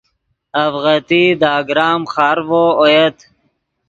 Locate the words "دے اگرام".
1.41-2.01